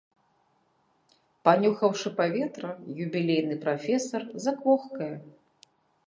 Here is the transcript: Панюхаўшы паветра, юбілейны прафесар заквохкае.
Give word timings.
Панюхаўшы 1.47 2.09
паветра, 2.19 2.71
юбілейны 3.05 3.57
прафесар 3.65 4.23
заквохкае. 4.47 5.11